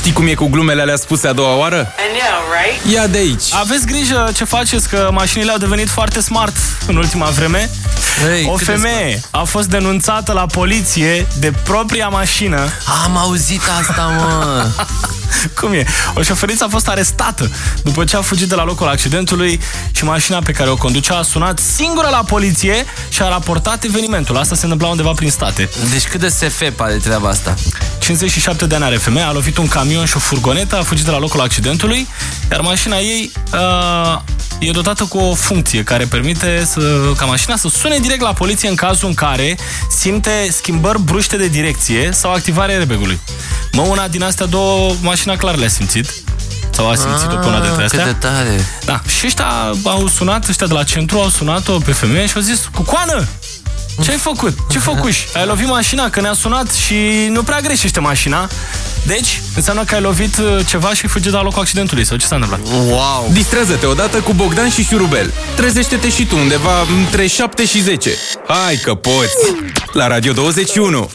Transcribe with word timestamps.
Știi 0.00 0.12
cum 0.12 0.26
e 0.26 0.34
cu 0.34 0.46
glumele 0.46 0.80
alea 0.80 0.96
spuse 0.96 1.28
a 1.28 1.32
doua 1.32 1.56
oară? 1.56 1.76
I 1.78 2.18
know, 2.18 2.40
right? 2.62 2.94
Ia 2.94 3.06
de 3.06 3.18
aici. 3.18 3.42
Aveți 3.52 3.86
grijă 3.86 4.30
ce 4.34 4.44
faceți, 4.44 4.88
că 4.88 5.08
mașinile 5.12 5.50
au 5.50 5.58
devenit 5.58 5.88
foarte 5.88 6.20
smart 6.20 6.56
în 6.86 6.96
ultima 6.96 7.26
vreme. 7.26 7.70
Ei, 8.34 8.46
o 8.48 8.52
cât 8.52 8.66
de 8.66 8.72
femeie 8.72 9.20
a 9.30 9.42
fost 9.42 9.68
denunțată 9.68 10.32
la 10.32 10.46
poliție 10.46 11.26
de 11.38 11.52
propria 11.62 12.08
mașină. 12.08 12.68
Am 13.04 13.16
auzit 13.16 13.60
asta, 13.80 14.02
mă! 14.02 14.66
Cum 15.60 15.72
e? 15.72 15.84
O 16.14 16.22
șoferiță 16.22 16.64
a 16.64 16.68
fost 16.68 16.88
arestată 16.88 17.50
după 17.82 18.04
ce 18.04 18.16
a 18.16 18.20
fugit 18.20 18.48
de 18.48 18.54
la 18.54 18.64
locul 18.64 18.88
accidentului 18.88 19.60
și 19.92 20.04
mașina 20.04 20.38
pe 20.38 20.52
care 20.52 20.70
o 20.70 20.76
conducea 20.76 21.16
a 21.16 21.22
sunat 21.22 21.58
singură 21.58 22.08
la 22.10 22.22
poliție 22.26 22.84
și 23.08 23.22
a 23.22 23.28
raportat 23.28 23.84
evenimentul. 23.84 24.36
Asta 24.36 24.54
se 24.54 24.62
întâmpla 24.62 24.88
undeva 24.88 25.10
prin 25.10 25.30
state. 25.30 25.68
Deci 25.90 26.06
cât 26.08 26.20
de 26.20 26.28
SF 26.28 26.62
pare 26.76 26.94
treaba 26.94 27.28
asta? 27.28 27.54
57 28.10 28.66
de 28.66 28.74
ani 28.74 28.84
are 28.84 28.96
femeia, 28.96 29.28
a 29.28 29.32
lovit 29.32 29.56
un 29.56 29.68
camion 29.68 30.04
și 30.04 30.16
o 30.16 30.18
furgonetă, 30.18 30.76
a 30.76 30.82
fugit 30.82 31.04
de 31.04 31.10
la 31.10 31.18
locul 31.18 31.40
accidentului, 31.40 32.08
iar 32.50 32.60
mașina 32.60 32.98
ei 32.98 33.32
uh, 33.52 34.20
e 34.58 34.70
dotată 34.70 35.04
cu 35.04 35.18
o 35.18 35.34
funcție 35.34 35.82
care 35.82 36.04
permite 36.04 36.64
să, 36.66 36.80
ca 37.16 37.24
mașina 37.24 37.56
să 37.56 37.68
sune 37.68 37.98
direct 37.98 38.20
la 38.20 38.32
poliție 38.32 38.68
în 38.68 38.74
cazul 38.74 39.08
în 39.08 39.14
care 39.14 39.58
simte 39.98 40.48
schimbări 40.50 41.00
bruște 41.02 41.36
de 41.36 41.48
direcție 41.48 42.10
sau 42.12 42.32
activarea 42.32 42.76
airbag-ului. 42.76 43.20
Mă, 43.72 43.82
una 43.82 44.08
din 44.08 44.22
astea 44.22 44.46
două, 44.46 44.92
mașina 45.00 45.36
clar 45.36 45.56
le-a 45.56 45.68
simțit. 45.68 46.12
Sau 46.70 46.88
a 46.88 46.94
simțit-o 46.94 47.36
pe 47.36 47.46
una 47.46 47.60
dintre 47.60 47.84
astea. 47.84 48.00
Ah, 48.00 48.06
Cât 48.06 48.20
de 48.20 48.26
tare! 48.26 48.64
Da. 48.84 49.00
Și 49.18 49.26
ăștia 49.26 49.46
au 49.84 50.08
sunat, 50.08 50.48
ăștia 50.48 50.66
de 50.66 50.72
la 50.72 50.82
centru 50.82 51.18
au 51.18 51.28
sunat-o 51.28 51.78
pe 51.78 51.92
femeie 51.92 52.26
și 52.26 52.32
au 52.36 52.42
zis, 52.42 52.68
Cucoană! 52.74 53.28
Ce 53.39 53.39
ai 54.08 54.16
făcut? 54.16 54.58
Ce 54.68 54.78
făcuși? 54.78 55.26
Ai 55.34 55.46
lovit 55.46 55.66
mașina? 55.66 56.10
Că 56.10 56.20
ne-a 56.20 56.32
sunat 56.32 56.72
și 56.72 57.26
nu 57.30 57.42
prea 57.42 57.60
greșește 57.60 58.00
mașina. 58.00 58.48
Deci, 59.06 59.40
înseamnă 59.56 59.84
că 59.84 59.94
ai 59.94 60.00
lovit 60.00 60.36
uh, 60.36 60.66
ceva 60.66 60.94
și 60.94 61.00
ai 61.02 61.08
fugit 61.08 61.30
de 61.30 61.36
la 61.36 61.42
locul 61.42 61.60
accidentului. 61.60 62.04
Sau 62.04 62.16
ce 62.16 62.26
s-a 62.26 62.34
întâmplat? 62.34 62.60
Wow! 62.86 63.28
Distrează-te 63.32 63.86
odată 63.86 64.18
cu 64.18 64.32
Bogdan 64.32 64.70
și 64.70 64.84
Șurubel. 64.84 65.32
Trezește-te 65.56 66.08
și 66.10 66.26
tu 66.26 66.36
undeva 66.36 66.80
între 66.98 67.26
7 67.26 67.64
și 67.66 67.80
10. 67.80 68.10
Hai 68.46 68.76
că 68.76 68.94
poți! 68.94 69.36
La 69.92 70.06
Radio 70.06 70.32
21! 70.32 71.10